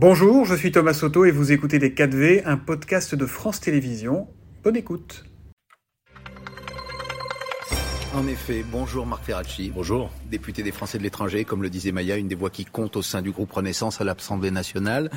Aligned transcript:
Bonjour, 0.00 0.44
je 0.44 0.54
suis 0.54 0.70
Thomas 0.70 0.94
Soto 0.94 1.24
et 1.24 1.32
vous 1.32 1.50
écoutez 1.50 1.80
Les 1.80 1.90
4V, 1.90 2.42
un 2.44 2.56
podcast 2.56 3.16
de 3.16 3.26
France 3.26 3.58
Télévisions. 3.58 4.28
Bonne 4.62 4.76
écoute. 4.76 5.24
En 8.14 8.24
effet, 8.28 8.64
bonjour 8.70 9.06
Marc 9.06 9.24
Ferracci. 9.24 9.72
Bonjour. 9.74 10.12
Député 10.30 10.62
des 10.62 10.70
Français 10.70 10.98
de 10.98 11.02
l'étranger, 11.02 11.44
comme 11.44 11.64
le 11.64 11.68
disait 11.68 11.90
Maya, 11.90 12.16
une 12.16 12.28
des 12.28 12.36
voix 12.36 12.48
qui 12.48 12.64
compte 12.64 12.94
au 12.94 13.02
sein 13.02 13.22
du 13.22 13.32
groupe 13.32 13.50
Renaissance 13.50 14.00
à 14.00 14.04
l'Assemblée 14.04 14.52
nationale. 14.52 15.10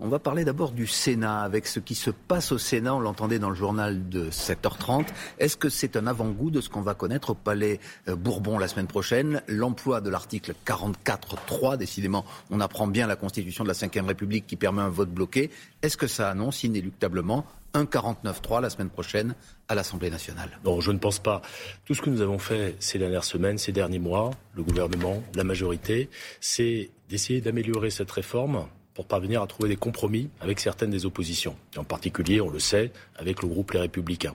On 0.00 0.08
va 0.08 0.18
parler 0.18 0.44
d'abord 0.44 0.72
du 0.72 0.88
Sénat, 0.88 1.42
avec 1.42 1.68
ce 1.68 1.78
qui 1.78 1.94
se 1.94 2.10
passe 2.10 2.50
au 2.50 2.58
Sénat. 2.58 2.96
On 2.96 3.00
l'entendait 3.00 3.38
dans 3.38 3.48
le 3.48 3.54
journal 3.54 4.08
de 4.08 4.28
7h30. 4.28 5.06
Est-ce 5.38 5.56
que 5.56 5.68
c'est 5.68 5.96
un 5.96 6.08
avant-goût 6.08 6.50
de 6.50 6.60
ce 6.60 6.68
qu'on 6.68 6.80
va 6.80 6.94
connaître 6.94 7.30
au 7.30 7.34
Palais 7.34 7.78
euh, 8.08 8.16
Bourbon 8.16 8.58
la 8.58 8.66
semaine 8.66 8.88
prochaine? 8.88 9.40
L'emploi 9.46 10.00
de 10.00 10.10
l'article 10.10 10.54
44.3, 10.66 11.76
décidément, 11.76 12.24
on 12.50 12.60
apprend 12.60 12.88
bien 12.88 13.06
la 13.06 13.14
Constitution 13.14 13.62
de 13.62 13.68
la 13.68 13.74
Ve 13.74 14.04
République 14.04 14.48
qui 14.48 14.56
permet 14.56 14.82
un 14.82 14.88
vote 14.88 15.10
bloqué. 15.10 15.50
Est-ce 15.82 15.96
que 15.96 16.08
ça 16.08 16.28
annonce 16.28 16.64
inéluctablement 16.64 17.46
un 17.72 17.84
49.3 17.84 18.62
la 18.62 18.70
semaine 18.70 18.90
prochaine 18.90 19.36
à 19.68 19.76
l'Assemblée 19.76 20.10
nationale? 20.10 20.58
Non, 20.64 20.80
je 20.80 20.90
ne 20.90 20.98
pense 20.98 21.20
pas. 21.20 21.40
Tout 21.84 21.94
ce 21.94 22.02
que 22.02 22.10
nous 22.10 22.20
avons 22.20 22.40
fait 22.40 22.74
ces 22.80 22.98
dernières 22.98 23.22
semaines, 23.22 23.58
ces 23.58 23.70
derniers 23.70 24.00
mois, 24.00 24.32
le 24.56 24.64
gouvernement, 24.64 25.22
la 25.36 25.44
majorité, 25.44 26.10
c'est 26.40 26.90
d'essayer 27.08 27.40
d'améliorer 27.40 27.90
cette 27.90 28.10
réforme 28.10 28.66
pour 28.94 29.06
parvenir 29.06 29.42
à 29.42 29.46
trouver 29.46 29.68
des 29.68 29.76
compromis 29.76 30.30
avec 30.40 30.60
certaines 30.60 30.90
des 30.90 31.04
oppositions. 31.04 31.56
Et 31.74 31.78
en 31.78 31.84
particulier, 31.84 32.40
on 32.40 32.48
le 32.48 32.60
sait, 32.60 32.92
avec 33.16 33.42
le 33.42 33.48
groupe 33.48 33.72
Les 33.72 33.80
Républicains. 33.80 34.34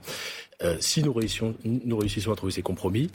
Euh, 0.62 0.78
si 0.80 1.02
nous 1.02 1.14
réussissons, 1.14 1.56
nous 1.64 1.98
réussissons 1.98 2.32
à 2.32 2.36
trouver 2.36 2.52
ces 2.52 2.62
compromis, 2.62 3.10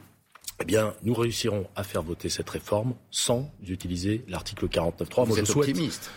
eh 0.60 0.64
bien, 0.64 0.94
nous 1.02 1.14
réussirons 1.14 1.66
à 1.76 1.84
faire 1.84 2.02
voter 2.02 2.28
cette 2.28 2.48
réforme 2.48 2.94
sans 3.10 3.50
utiliser 3.66 4.24
l'article 4.28 4.66
49.3. 4.68 5.26
Vous 5.26 5.38
êtes 5.38 5.50
optimiste 5.50 6.10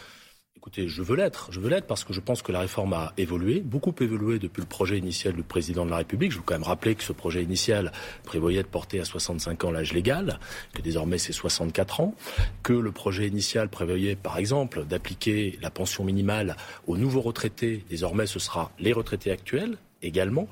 Écoutez, 0.57 0.87
je 0.87 1.03
veux 1.03 1.15
l'être. 1.15 1.49
Je 1.51 1.59
veux 1.59 1.69
l'être 1.69 1.85
parce 1.85 2.03
que 2.03 2.13
je 2.13 2.19
pense 2.19 2.41
que 2.41 2.51
la 2.51 2.61
réforme 2.61 2.93
a 2.93 3.13
évolué, 3.15 3.59
beaucoup 3.59 3.93
évolué 4.01 4.39
depuis 4.39 4.61
le 4.61 4.67
projet 4.67 4.97
initial 4.97 5.33
du 5.33 5.43
président 5.43 5.85
de 5.85 5.91
la 5.91 5.97
République. 5.97 6.31
Je 6.31 6.37
veux 6.37 6.43
quand 6.43 6.55
même 6.55 6.63
rappeler 6.63 6.95
que 6.95 7.03
ce 7.03 7.13
projet 7.13 7.43
initial 7.43 7.91
prévoyait 8.23 8.63
de 8.63 8.67
porter 8.67 8.99
à 8.99 9.05
65 9.05 9.65
ans 9.65 9.71
l'âge 9.71 9.93
légal, 9.93 10.39
que 10.73 10.81
désormais 10.81 11.19
c'est 11.19 11.31
64 11.31 11.99
ans, 11.99 12.15
que 12.63 12.73
le 12.73 12.91
projet 12.91 13.27
initial 13.27 13.69
prévoyait 13.69 14.15
par 14.15 14.39
exemple 14.39 14.83
d'appliquer 14.83 15.59
la 15.61 15.69
pension 15.69 16.03
minimale 16.03 16.55
aux 16.87 16.97
nouveaux 16.97 17.21
retraités. 17.21 17.85
Désormais, 17.87 18.25
ce 18.25 18.39
sera 18.39 18.71
les 18.79 18.93
retraités 18.93 19.31
actuels 19.31 19.77
également. 20.01 20.47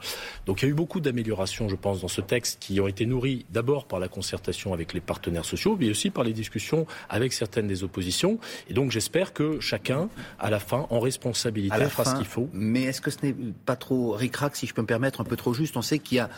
Donc 0.45 0.61
il 0.61 0.65
y 0.65 0.67
a 0.67 0.71
eu 0.71 0.75
beaucoup 0.75 0.99
d'améliorations, 0.99 1.69
je 1.69 1.75
pense, 1.75 2.01
dans 2.01 2.07
ce 2.07 2.21
texte 2.21 2.57
qui 2.59 2.79
ont 2.79 2.87
été 2.87 3.05
nourries 3.05 3.45
d'abord 3.51 3.85
par 3.85 3.99
la 3.99 4.07
concertation 4.07 4.73
avec 4.73 4.93
les 4.93 5.01
partenaires 5.01 5.45
sociaux, 5.45 5.77
mais 5.79 5.89
aussi 5.89 6.09
par 6.09 6.23
les 6.23 6.33
discussions 6.33 6.85
avec 7.09 7.33
certaines 7.33 7.67
des 7.67 7.83
oppositions. 7.83 8.39
Et 8.69 8.73
donc 8.73 8.91
j'espère 8.91 9.33
que 9.33 9.59
chacun, 9.59 10.09
à 10.39 10.49
la 10.49 10.59
fin, 10.59 10.87
en 10.89 10.99
responsabilité, 10.99 11.85
fera 11.85 12.05
ce 12.05 12.15
qu'il 12.15 12.25
faut. 12.25 12.49
Mais 12.53 12.83
est-ce 12.83 13.01
que 13.01 13.11
ce 13.11 13.17
n'est 13.23 13.35
pas 13.65 13.75
trop 13.75 14.11
ric-rac, 14.11 14.55
si 14.55 14.67
je 14.67 14.73
peux 14.73 14.81
me 14.81 14.87
permettre, 14.87 15.21
un 15.21 15.25
peu 15.25 15.35
trop 15.35 15.53
juste? 15.53 15.77
On 15.77 15.81
sait 15.81 15.99
qu'il 15.99 16.17
y 16.17 16.19
a 16.19 16.29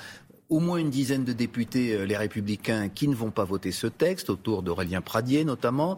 au 0.50 0.60
moins 0.60 0.78
une 0.78 0.90
dizaine 0.90 1.26
de 1.26 1.34
députés, 1.34 1.94
euh, 1.94 2.06
les 2.06 2.16
républicains, 2.16 2.90
qui 2.90 3.08
ne 3.08 3.16
vont 3.16 3.32
pas 3.32 3.44
voter 3.44 3.72
ce 3.72 3.88
texte, 3.88 4.30
autour 4.30 4.64
d'Aurélien 4.64 5.02
Pradier 5.02 5.44
notamment. 5.44 5.98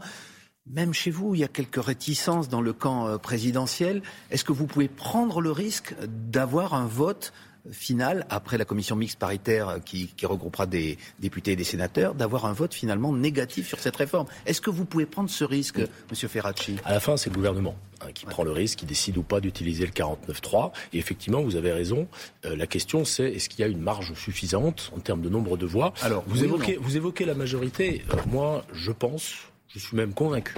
Même 0.69 0.93
chez 0.93 1.09
vous, 1.09 1.33
il 1.33 1.41
y 1.41 1.43
a 1.43 1.47
quelques 1.47 1.83
réticences 1.83 2.47
dans 2.47 2.61
le 2.61 2.73
camp 2.73 3.07
euh, 3.07 3.17
présidentiel. 3.17 4.03
Est-ce 4.29 4.43
que 4.43 4.51
vous 4.51 4.67
pouvez 4.67 4.87
prendre 4.87 5.41
le 5.41 5.51
risque 5.51 5.95
d'avoir 6.07 6.75
un 6.75 6.85
vote 6.85 7.33
final, 7.71 8.25
après 8.29 8.57
la 8.57 8.65
commission 8.65 8.95
mixte 8.95 9.19
paritaire 9.19 9.79
qui, 9.83 10.13
regroupera 10.23 10.65
des 10.67 10.97
députés 11.19 11.53
et 11.53 11.55
des 11.55 11.63
sénateurs, 11.63 12.13
d'avoir 12.13 12.45
un 12.45 12.53
vote 12.53 12.73
finalement 12.73 13.11
négatif 13.11 13.67
sur 13.67 13.79
cette 13.79 13.95
réforme? 13.95 14.27
Est-ce 14.45 14.61
que 14.61 14.69
vous 14.69 14.85
pouvez 14.85 15.07
prendre 15.07 15.29
ce 15.29 15.43
risque, 15.43 15.79
Monsieur 16.11 16.27
Ferracci? 16.27 16.77
À 16.85 16.93
la 16.93 16.99
fin, 16.99 17.17
c'est 17.17 17.31
le 17.31 17.35
gouvernement 17.35 17.75
hein, 18.01 18.11
qui 18.13 18.25
prend 18.25 18.43
le 18.43 18.51
risque, 18.51 18.79
qui 18.79 18.85
décide 18.85 19.17
ou 19.17 19.23
pas 19.23 19.41
d'utiliser 19.41 19.85
le 19.85 19.91
49.3. 19.91 20.71
Et 20.93 20.99
effectivement, 20.99 21.41
vous 21.41 21.55
avez 21.55 21.71
raison. 21.71 22.07
Euh, 22.45 22.55
la 22.55 22.67
question, 22.67 23.05
c'est 23.05 23.31
est-ce 23.31 23.49
qu'il 23.49 23.61
y 23.61 23.63
a 23.63 23.67
une 23.67 23.81
marge 23.81 24.13
suffisante 24.13 24.91
en 24.95 24.99
termes 24.99 25.21
de 25.21 25.29
nombre 25.29 25.57
de 25.57 25.65
voix? 25.65 25.93
Alors, 26.03 26.23
vous, 26.27 26.43
évoquez, 26.43 26.77
vous 26.77 26.95
évoquez 26.95 27.25
la 27.25 27.33
majorité. 27.33 28.03
Euh, 28.13 28.17
moi, 28.27 28.63
je 28.71 28.91
pense 28.91 29.48
je 29.69 29.77
suis 29.77 29.95
même 29.95 30.13
convaincu 30.13 30.55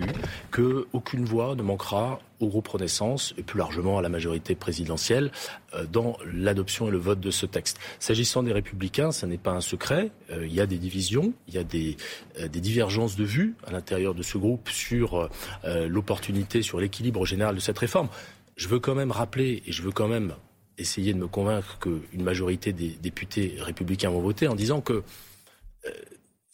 qu'aucune 0.51 1.25
voix 1.25 1.55
ne 1.55 1.61
manquera 1.61 2.19
au 2.39 2.47
groupe 2.47 2.67
Renaissance 2.69 3.33
et 3.37 3.43
plus 3.43 3.59
largement 3.59 3.97
à 3.97 4.01
la 4.01 4.07
majorité 4.07 4.55
présidentielle 4.55 5.31
euh, 5.73 5.85
dans 5.85 6.17
l'adoption 6.33 6.87
et 6.87 6.91
le 6.91 6.97
vote 6.97 7.19
de 7.19 7.29
ce 7.29 7.45
texte. 7.45 7.77
S'agissant 7.99 8.41
des 8.41 8.53
républicains, 8.53 9.11
ce 9.11 9.25
n'est 9.25 9.37
pas 9.37 9.51
un 9.51 9.61
secret. 9.61 10.11
Euh, 10.31 10.47
il 10.47 10.53
y 10.53 10.61
a 10.61 10.65
des 10.65 10.77
divisions, 10.77 11.33
il 11.49 11.53
y 11.53 11.57
a 11.57 11.63
des, 11.63 11.97
euh, 12.39 12.47
des 12.47 12.61
divergences 12.61 13.17
de 13.17 13.25
vues 13.25 13.55
à 13.67 13.71
l'intérieur 13.71 14.15
de 14.15 14.23
ce 14.23 14.37
groupe 14.37 14.69
sur 14.69 15.29
l'opportunité, 15.63 16.61
sur 16.61 16.79
l'équilibre 16.79 17.25
général 17.25 17.55
de 17.55 17.59
cette 17.59 17.77
réforme. 17.77 18.07
Je 18.55 18.67
veux 18.67 18.79
quand 18.79 18.95
même 18.95 19.11
rappeler 19.11 19.61
et 19.65 19.71
je 19.71 19.81
veux 19.81 19.91
quand 19.91 20.07
même 20.07 20.33
essayer 20.77 21.13
de 21.13 21.19
me 21.19 21.27
convaincre 21.27 21.79
qu'une 21.79 22.23
majorité 22.23 22.73
des 22.73 22.89
députés 22.89 23.55
républicains 23.59 24.09
vont 24.09 24.21
voter 24.21 24.47
en 24.47 24.55
disant 24.55 24.81
que 24.81 25.03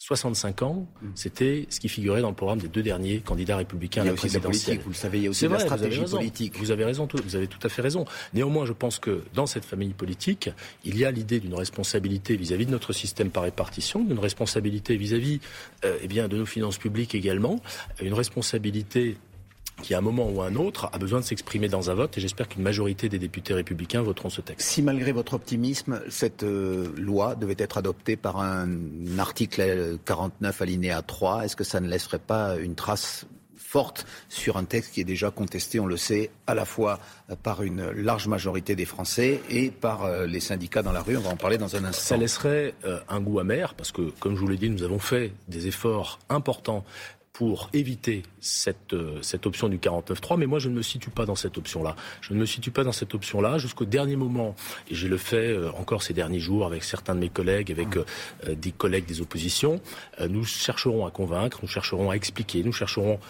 65 0.08 0.62
ans, 0.62 0.86
mm. 1.02 1.06
c'était 1.14 1.66
ce 1.68 1.80
qui 1.80 1.90
figurait 1.90 2.22
dans 2.22 2.30
le 2.30 2.34
programme 2.34 2.60
des 2.60 2.68
deux 2.68 2.82
derniers 2.82 3.20
candidats 3.20 3.58
républicains 3.58 4.00
à 4.00 4.04
la 4.06 4.14
présidentielle. 4.14 4.80
vous 4.82 4.88
le 4.88 4.94
savez, 4.94 5.18
il 5.18 5.24
y 5.24 5.26
a 5.26 5.30
aussi 5.30 5.46
la 5.46 5.58
stratégie 5.58 6.00
politique. 6.00 6.56
Vous 6.56 6.70
avez 6.70 6.86
raison, 6.86 7.06
vous 7.12 7.36
avez 7.36 7.46
tout 7.46 7.58
à 7.62 7.68
fait 7.68 7.82
raison. 7.82 8.06
Néanmoins, 8.32 8.64
je 8.64 8.72
pense 8.72 8.98
que 8.98 9.22
dans 9.34 9.44
cette 9.44 9.66
famille 9.66 9.92
politique, 9.92 10.48
il 10.84 10.96
y 10.96 11.04
a 11.04 11.10
l'idée 11.10 11.40
d'une 11.40 11.54
responsabilité 11.54 12.36
vis-à-vis 12.36 12.64
de 12.64 12.70
notre 12.70 12.94
système 12.94 13.28
par 13.28 13.42
répartition, 13.42 14.02
d'une 14.02 14.18
responsabilité 14.18 14.96
vis-à-vis 14.96 15.40
euh, 15.84 15.98
eh 16.00 16.08
bien 16.08 16.26
de 16.26 16.38
nos 16.38 16.46
finances 16.46 16.78
publiques 16.78 17.14
également, 17.14 17.60
une 18.00 18.14
responsabilité 18.14 19.18
qui, 19.82 19.94
à 19.94 19.98
un 19.98 20.02
moment 20.02 20.28
ou 20.28 20.42
à 20.42 20.46
un 20.46 20.56
autre, 20.56 20.88
a 20.92 20.98
besoin 20.98 21.20
de 21.20 21.24
s'exprimer 21.24 21.68
dans 21.68 21.90
un 21.90 21.94
vote. 21.94 22.16
Et 22.18 22.20
j'espère 22.20 22.48
qu'une 22.48 22.62
majorité 22.62 23.08
des 23.08 23.18
députés 23.18 23.54
républicains 23.54 24.02
voteront 24.02 24.30
ce 24.30 24.40
texte. 24.40 24.68
Si, 24.68 24.82
malgré 24.82 25.12
votre 25.12 25.34
optimisme, 25.34 26.00
cette 26.08 26.42
euh, 26.42 26.92
loi 26.96 27.34
devait 27.34 27.56
être 27.58 27.78
adoptée 27.78 28.16
par 28.16 28.40
un 28.40 28.68
article 29.18 29.98
49 30.04 30.62
alinéa 30.62 31.02
3, 31.02 31.44
est-ce 31.44 31.56
que 31.56 31.64
ça 31.64 31.80
ne 31.80 31.88
laisserait 31.88 32.18
pas 32.18 32.56
une 32.56 32.74
trace 32.74 33.26
forte 33.68 34.06
sur 34.30 34.56
un 34.56 34.64
texte 34.64 34.94
qui 34.94 35.02
est 35.02 35.04
déjà 35.04 35.30
contesté, 35.30 35.78
on 35.78 35.86
le 35.86 35.98
sait, 35.98 36.30
à 36.46 36.54
la 36.54 36.64
fois 36.64 36.98
par 37.42 37.62
une 37.62 37.90
large 37.90 38.26
majorité 38.26 38.74
des 38.74 38.86
Français 38.86 39.42
et 39.50 39.70
par 39.70 40.04
euh, 40.04 40.26
les 40.26 40.40
syndicats 40.40 40.82
dans 40.82 40.92
la 40.92 41.02
rue? 41.02 41.18
On 41.18 41.20
va 41.20 41.30
en 41.30 41.36
parler 41.36 41.58
dans 41.58 41.76
un 41.76 41.84
instant. 41.84 42.02
Ça 42.02 42.16
laisserait 42.16 42.74
euh, 42.86 42.98
un 43.10 43.20
goût 43.20 43.40
amer 43.40 43.74
parce 43.74 43.92
que, 43.92 44.10
comme 44.20 44.36
je 44.36 44.40
vous 44.40 44.48
l'ai 44.48 44.56
dit, 44.56 44.70
nous 44.70 44.82
avons 44.82 44.98
fait 44.98 45.32
des 45.48 45.66
efforts 45.66 46.18
importants 46.30 46.84
pour 47.38 47.70
éviter 47.72 48.24
cette, 48.40 48.94
euh, 48.94 49.22
cette 49.22 49.46
option 49.46 49.68
du 49.68 49.78
49.3, 49.78 50.36
mais 50.36 50.46
moi 50.46 50.58
je 50.58 50.68
ne 50.68 50.74
me 50.74 50.82
situe 50.82 51.10
pas 51.10 51.24
dans 51.24 51.36
cette 51.36 51.56
option-là. 51.56 51.94
Je 52.20 52.34
ne 52.34 52.38
me 52.40 52.46
situe 52.46 52.72
pas 52.72 52.82
dans 52.82 52.90
cette 52.90 53.14
option-là 53.14 53.58
jusqu'au 53.58 53.84
dernier 53.84 54.16
moment, 54.16 54.56
et 54.90 54.96
je 54.96 55.06
le 55.06 55.18
fais 55.18 55.52
euh, 55.52 55.70
encore 55.78 56.02
ces 56.02 56.14
derniers 56.14 56.40
jours 56.40 56.66
avec 56.66 56.82
certains 56.82 57.14
de 57.14 57.20
mes 57.20 57.28
collègues, 57.28 57.70
avec 57.70 57.96
euh, 57.96 58.04
des 58.56 58.72
collègues 58.72 59.06
des 59.06 59.20
oppositions. 59.20 59.80
nous 60.28 60.44
chercherons 60.44 61.06
à 61.06 61.12
convaincre, 61.12 61.60
nous 61.62 61.68
chercherons 61.68 62.10
à 62.10 62.14
expliquer, 62.14 62.64
nous 62.64 62.72
chercherons 62.72 63.20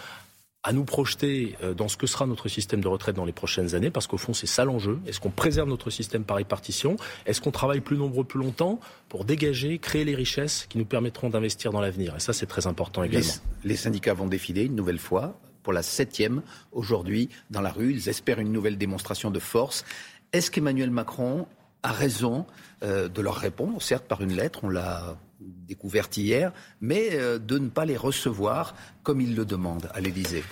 à 0.64 0.72
nous 0.72 0.84
projeter 0.84 1.56
euh, 1.62 1.72
dans 1.72 1.88
ce 1.88 1.96
que 1.96 2.06
sera 2.06 2.26
notre 2.26 2.48
système 2.48 2.80
de 2.80 2.88
retraite 2.88 3.14
dans 3.14 3.24
les 3.24 3.32
prochaines 3.32 3.74
années, 3.74 3.90
parce 3.90 4.06
qu'au 4.06 4.18
fond, 4.18 4.34
c'est 4.34 4.46
ça 4.46 4.64
l'enjeu. 4.64 4.98
Est-ce 5.06 5.20
qu'on 5.20 5.30
préserve 5.30 5.68
notre 5.68 5.90
système 5.90 6.24
par 6.24 6.36
répartition? 6.36 6.96
Est-ce 7.26 7.40
qu'on 7.40 7.52
travaille 7.52 7.80
plus 7.80 7.96
nombreux 7.96 8.24
plus 8.24 8.40
longtemps 8.40 8.80
pour 9.08 9.24
dégager, 9.24 9.78
créer 9.78 10.04
les 10.04 10.14
richesses 10.14 10.66
qui 10.68 10.78
nous 10.78 10.84
permettront 10.84 11.30
d'investir 11.30 11.70
dans 11.70 11.80
l'avenir? 11.80 12.16
Et 12.16 12.20
ça, 12.20 12.32
c'est 12.32 12.46
très 12.46 12.66
important 12.66 13.02
également. 13.02 13.28
Les, 13.64 13.76
syndicats 13.76 14.14
vont 14.14 14.26
défiler 14.26 14.64
une 14.64 14.74
nouvelle 14.74 14.98
fois, 14.98 15.38
pour 15.62 15.72
la 15.72 15.82
septième, 15.82 16.42
aujourd'hui, 16.72 17.28
dans 17.50 17.60
la 17.60 17.70
rue. 17.70 17.92
Ils 17.92 18.08
espèrent 18.08 18.40
une 18.40 18.52
nouvelle 18.52 18.78
démonstration 18.78 19.30
de 19.30 19.38
force. 19.38 19.84
Est-ce 20.32 20.50
qu'Emmanuel 20.50 20.90
Macron 20.90 21.46
a 21.82 21.92
raison 21.92 22.46
euh, 22.82 23.08
de 23.08 23.22
leur 23.22 23.36
répondre, 23.36 23.80
certes 23.80 24.04
par 24.06 24.22
une 24.22 24.34
lettre, 24.34 24.60
on 24.64 24.68
l'a 24.68 25.16
découverte 25.40 26.16
hier, 26.16 26.52
mais 26.80 27.10
euh, 27.12 27.38
de 27.38 27.58
ne 27.58 27.68
pas 27.68 27.84
les 27.84 27.96
recevoir 27.96 28.74
comme 29.02 29.20
ils 29.20 29.34
le 29.34 29.44
demandent 29.44 29.88
à 29.94 30.00
l'Élysée. 30.00 30.44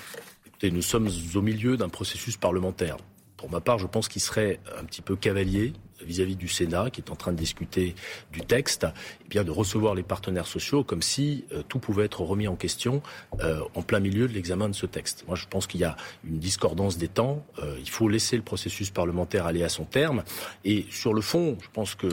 Écoutez, 0.46 0.70
nous 0.70 0.82
sommes 0.82 1.08
au 1.34 1.42
milieu 1.42 1.76
d'un 1.76 1.88
processus 1.88 2.36
parlementaire. 2.36 2.96
Pour 3.36 3.50
ma 3.50 3.60
part, 3.60 3.78
je 3.78 3.86
pense 3.86 4.08
qu'il 4.08 4.22
serait 4.22 4.60
un 4.78 4.84
petit 4.84 5.02
peu 5.02 5.16
cavalier 5.16 5.74
vis-à-vis 6.04 6.36
du 6.36 6.48
Sénat, 6.48 6.90
qui 6.90 7.00
est 7.00 7.10
en 7.10 7.16
train 7.16 7.32
de 7.32 7.36
discuter 7.36 7.94
du 8.32 8.40
texte, 8.40 8.86
eh 9.24 9.28
bien 9.28 9.44
de 9.44 9.50
recevoir 9.50 9.94
les 9.94 10.02
partenaires 10.02 10.46
sociaux 10.46 10.84
comme 10.84 11.02
si 11.02 11.44
euh, 11.52 11.62
tout 11.68 11.78
pouvait 11.78 12.04
être 12.04 12.20
remis 12.20 12.48
en 12.48 12.56
question 12.56 13.02
euh, 13.40 13.60
en 13.74 13.82
plein 13.82 14.00
milieu 14.00 14.28
de 14.28 14.32
l'examen 14.32 14.68
de 14.68 14.74
ce 14.74 14.86
texte. 14.86 15.24
Moi, 15.26 15.36
je 15.36 15.46
pense 15.46 15.66
qu'il 15.66 15.80
y 15.80 15.84
a 15.84 15.96
une 16.24 16.38
discordance 16.38 16.98
des 16.98 17.08
temps. 17.08 17.44
Euh, 17.58 17.76
il 17.80 17.88
faut 17.88 18.08
laisser 18.08 18.36
le 18.36 18.42
processus 18.42 18.90
parlementaire 18.90 19.46
aller 19.46 19.62
à 19.62 19.68
son 19.68 19.84
terme. 19.84 20.22
Et 20.64 20.86
sur 20.90 21.14
le 21.14 21.20
fond, 21.20 21.56
je 21.62 21.68
pense 21.72 21.94
que 21.94 22.08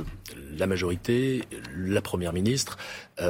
la 0.58 0.68
majorité, 0.68 1.44
la 1.76 2.02
première 2.02 2.34
ministre, 2.34 2.78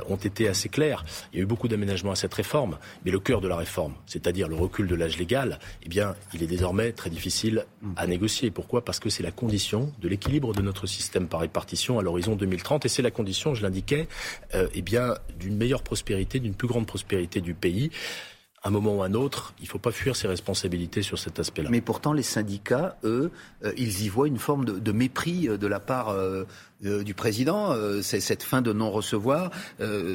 ont 0.08 0.16
été 0.16 0.48
assez 0.48 0.70
clairs. 0.70 1.04
Il 1.32 1.38
y 1.38 1.40
a 1.40 1.44
eu 1.44 1.46
beaucoup 1.46 1.68
d'aménagements 1.68 2.12
à 2.12 2.16
cette 2.16 2.34
réforme, 2.34 2.78
mais 3.04 3.12
le 3.12 3.20
cœur 3.20 3.42
de 3.42 3.50
la 3.50 3.58
réforme, 3.58 3.94
c'est-à-dire 4.06 4.48
le 4.48 4.56
recul 4.56 4.88
de 4.88 4.96
l'âge 4.96 5.18
légal, 5.18 5.60
eh 5.84 5.90
bien, 5.90 6.16
il 6.34 6.42
est 6.42 6.48
désormais 6.48 6.94
très 6.94 7.10
difficile 7.10 7.66
à 7.98 8.08
négocier. 8.08 8.50
Pourquoi? 8.50 8.86
Parce 8.86 9.00
que 9.00 9.10
c'est 9.10 9.24
la 9.24 9.32
condition 9.32 9.92
de 10.00 10.08
l'équilibre 10.08 10.43
de 10.52 10.62
notre 10.62 10.88
système 10.88 11.28
par 11.28 11.40
répartition 11.40 12.00
à 12.00 12.02
l'horizon 12.02 12.36
2030. 12.36 12.86
Et 12.86 12.90
c'est 12.90 13.02
la 13.02 13.12
condition, 13.12 13.56
je 13.56 13.64
l'indiquais, 13.64 14.08
euh, 14.56 14.68
eh 14.74 14.82
bien, 14.82 15.16
d'une 15.40 15.56
meilleure 15.56 15.84
prospérité, 15.84 16.40
d'une 16.40 16.56
plus 16.56 16.68
grande 16.68 16.86
prospérité 16.86 17.40
du 17.40 17.54
pays. 17.54 17.92
Un 18.66 18.70
moment 18.70 18.96
ou 18.96 19.04
un 19.04 19.14
autre, 19.14 19.54
il 19.60 19.64
ne 19.64 19.70
faut 19.70 19.80
pas 19.80 19.92
fuir 19.92 20.16
ses 20.16 20.28
responsabilités 20.28 21.02
sur 21.02 21.20
cet 21.20 21.38
aspect-là. 21.38 21.70
Mais 21.70 21.82
pourtant, 21.82 22.14
les 22.14 22.24
syndicats, 22.24 22.98
eux, 23.04 23.30
euh, 23.66 23.74
ils 23.76 24.04
y 24.04 24.10
voient 24.10 24.28
une 24.28 24.40
forme 24.40 24.64
de, 24.64 24.92
mépris 24.94 25.50
euh, 25.50 25.58
de 25.58 25.68
la 25.68 25.82
part 25.82 26.10
euh, 26.10 26.46
du 26.82 27.14
président. 27.14 27.74
c'est 28.02 28.20
cette 28.20 28.44
fin 28.44 28.62
de 28.62 28.74
non-recevoir. 28.74 29.52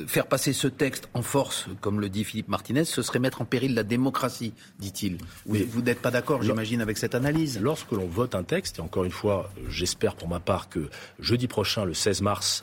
faire 0.07 0.27
passer 0.27 0.53
ce 0.53 0.69
texte 0.69 1.09
en 1.15 1.23
force, 1.23 1.67
comme 1.81 1.99
le 1.99 2.11
dit 2.11 2.25
Philippe 2.25 2.49
Martinez, 2.49 2.85
ce 2.85 3.01
serait 3.01 3.21
mettre 3.21 3.41
en 3.41 3.47
péril 3.47 3.73
la 3.73 3.85
démocratie, 3.85 4.53
dit-il. 4.79 5.17
Vous, 5.47 5.81
n'êtes 5.81 6.03
pas 6.03 6.11
d'accord, 6.11 6.43
j'imagine, 6.43 6.83
avec 6.83 6.99
cette 6.99 7.15
analyse 7.15 7.59
Lorsque 7.59 7.93
l'on 7.93 8.07
vote 8.07 8.35
un 8.35 8.43
texte, 8.43 8.81
et 8.81 8.83
encore 8.83 9.05
une 9.05 9.11
fois, 9.11 9.51
j'espère 9.71 10.15
pour 10.15 10.29
ma 10.29 10.41
part 10.41 10.69
que 10.69 10.91
jeudi 11.21 11.49
prochain, 11.49 11.87
le 11.87 11.95
16 11.95 12.21
mars, 12.21 12.63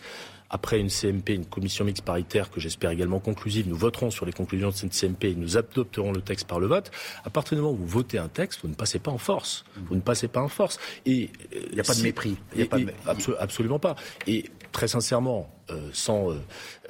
après 0.49 0.79
une 0.79 0.89
CMP, 0.89 1.29
une 1.29 1.45
commission 1.45 1.85
mixte 1.85 2.03
paritaire 2.03 2.51
que 2.51 2.59
j'espère 2.59 2.91
également 2.91 3.19
conclusive, 3.19 3.67
nous 3.67 3.75
voterons 3.75 4.11
sur 4.11 4.25
les 4.25 4.31
conclusions 4.31 4.69
de 4.69 4.75
cette 4.75 4.93
CMP 4.93 5.25
et 5.25 5.35
nous 5.35 5.57
adopterons 5.57 6.11
le 6.11 6.21
texte 6.21 6.47
par 6.47 6.59
le 6.59 6.67
vote. 6.67 6.91
À 7.23 7.29
partir 7.29 7.57
du 7.57 7.61
moment 7.61 7.73
où 7.73 7.77
vous 7.77 7.87
votez 7.87 8.17
un 8.17 8.27
texte, 8.27 8.61
vous 8.61 8.69
ne 8.69 8.75
passez 8.75 8.99
pas 8.99 9.11
en 9.11 9.17
force. 9.17 9.65
Vous 9.87 9.95
ne 9.95 10.01
passez 10.01 10.27
pas 10.27 10.41
en 10.41 10.47
force. 10.47 10.79
Et 11.05 11.29
il 11.51 11.73
n'y 11.73 11.79
a 11.79 11.83
pas 11.83 11.95
de 11.95 12.01
mépris. 12.01 12.37
Il 12.55 12.63
a 12.63 12.65
pas 12.67 12.79
de... 12.79 12.93
absolument 13.39 13.79
pas. 13.79 13.95
Et 14.27 14.45
très 14.71 14.87
sincèrement, 14.87 15.49
euh, 15.69 15.89
sans, 15.93 16.31
euh, 16.31 16.35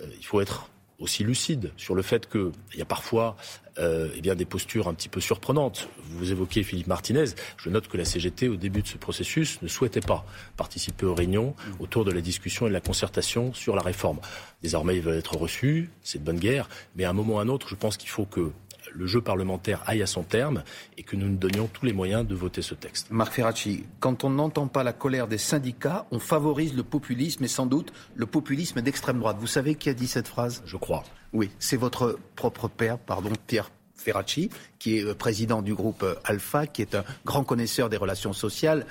euh, 0.01 0.07
il 0.17 0.25
faut 0.25 0.41
être 0.41 0.69
aussi 0.99 1.23
lucide 1.23 1.71
sur 1.77 1.95
le 1.95 2.01
fait 2.01 2.29
qu'il 2.29 2.51
y 2.75 2.81
a 2.81 2.85
parfois 2.85 3.35
euh, 3.77 4.07
eh 4.15 4.21
bien 4.21 4.35
des 4.35 4.45
postures 4.45 4.87
un 4.87 4.93
petit 4.93 5.09
peu 5.09 5.19
surprenantes. 5.19 5.89
Vous 6.11 6.31
évoquez 6.31 6.63
Philippe 6.63 6.87
Martinez. 6.87 7.25
Je 7.57 7.69
note 7.69 7.87
que 7.89 7.97
la 7.97 8.05
CGT, 8.05 8.47
au 8.47 8.55
début 8.55 8.81
de 8.81 8.87
ce 8.87 8.97
processus, 8.97 9.61
ne 9.61 9.67
souhaitait 9.67 9.99
pas 9.99 10.25
participer 10.55 11.05
aux 11.05 11.13
réunions 11.13 11.55
autour 11.79 12.05
de 12.05 12.11
la 12.11 12.21
discussion 12.21 12.67
et 12.67 12.69
de 12.69 12.73
la 12.73 12.81
concertation 12.81 13.53
sur 13.53 13.75
la 13.75 13.81
réforme. 13.81 14.19
Désormais, 14.61 14.95
ils 14.95 15.01
veulent 15.01 15.17
être 15.17 15.35
reçus, 15.35 15.89
c'est 16.01 16.19
de 16.19 16.23
bonne 16.23 16.39
guerre, 16.39 16.69
mais 16.95 17.03
à 17.03 17.09
un 17.09 17.13
moment 17.13 17.35
ou 17.35 17.39
à 17.39 17.41
un 17.41 17.49
autre, 17.49 17.67
je 17.67 17.75
pense 17.75 17.97
qu'il 17.97 18.09
faut 18.09 18.25
que 18.25 18.51
le 18.93 19.05
jeu 19.07 19.21
parlementaire 19.21 19.83
aille 19.85 20.01
à 20.01 20.07
son 20.07 20.23
terme 20.23 20.63
et 20.97 21.03
que 21.03 21.15
nous 21.15 21.27
nous 21.27 21.37
donnions 21.37 21.67
tous 21.67 21.85
les 21.85 21.93
moyens 21.93 22.25
de 22.25 22.35
voter 22.35 22.61
ce 22.61 22.75
texte. 22.75 23.07
Marc 23.11 23.33
Ferracci, 23.33 23.85
quand 23.99 24.23
on 24.23 24.29
n'entend 24.29 24.67
pas 24.67 24.83
la 24.83 24.93
colère 24.93 25.27
des 25.27 25.37
syndicats, 25.37 26.05
on 26.11 26.19
favorise 26.19 26.75
le 26.75 26.83
populisme 26.83 27.43
et 27.43 27.47
sans 27.47 27.65
doute 27.65 27.93
le 28.15 28.25
populisme 28.25 28.81
d'extrême 28.81 29.19
droite. 29.19 29.37
Vous 29.39 29.47
savez 29.47 29.75
qui 29.75 29.89
a 29.89 29.93
dit 29.93 30.07
cette 30.07 30.27
phrase? 30.27 30.63
Je 30.65 30.77
crois. 30.77 31.03
Oui, 31.33 31.51
c'est 31.59 31.77
votre 31.77 32.19
propre 32.35 32.67
père, 32.67 32.97
pardon, 32.97 33.31
Pierre 33.47 33.69
Ferracci, 33.95 34.49
qui 34.77 34.97
est 34.97 35.03
euh, 35.03 35.15
président 35.15 35.61
du 35.61 35.73
groupe 35.73 36.03
euh, 36.03 36.15
Alpha, 36.23 36.67
qui 36.67 36.81
est 36.81 36.95
un 36.95 37.03
grand 37.25 37.43
connaisseur 37.43 37.89
des 37.89 37.97
relations 37.97 38.33
sociales. 38.33 38.85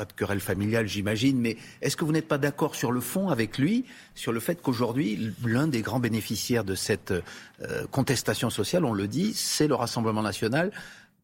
Pas 0.00 0.06
de 0.06 0.14
querelle 0.14 0.40
familiale, 0.40 0.88
j'imagine, 0.88 1.38
mais 1.38 1.58
est-ce 1.82 1.94
que 1.94 2.06
vous 2.06 2.12
n'êtes 2.12 2.26
pas 2.26 2.38
d'accord 2.38 2.74
sur 2.74 2.90
le 2.90 3.02
fond 3.02 3.28
avec 3.28 3.58
lui, 3.58 3.84
sur 4.14 4.32
le 4.32 4.40
fait 4.40 4.62
qu'aujourd'hui, 4.62 5.34
l'un 5.44 5.68
des 5.68 5.82
grands 5.82 6.00
bénéficiaires 6.00 6.64
de 6.64 6.74
cette 6.74 7.10
euh, 7.12 7.86
contestation 7.90 8.48
sociale, 8.48 8.86
on 8.86 8.94
le 8.94 9.06
dit, 9.06 9.34
c'est 9.34 9.68
le 9.68 9.74
Rassemblement 9.74 10.22
national 10.22 10.72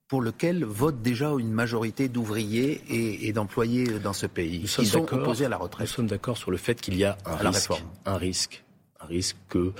pour 0.08 0.20
lequel 0.20 0.62
vote 0.62 1.00
déjà 1.00 1.31
une 1.38 1.52
majorité 1.52 2.11
d'ouvriers 2.11 2.82
et, 3.26 3.32
d'employés 3.32 3.87
dans 3.99 4.12
ce 4.12 4.26
pays, 4.26 4.61
nous 4.61 4.69
qui 4.69 4.84
sont 4.84 5.11
opposés 5.11 5.46
à 5.46 5.49
la 5.49 5.56
retraite. 5.56 5.88
Nous 5.88 5.94
sommes 5.94 6.06
d'accord 6.06 6.37
sur 6.37 6.50
le 6.50 6.58
fait 6.58 6.78
qu'il 6.78 6.99
y 6.99 7.05
a 7.05 7.17
un 7.25 7.37
risque, 7.37 7.82
un 8.05 8.19
risque, 8.19 8.62
un 9.00 9.06
risque 9.06 9.38
que 9.49 9.73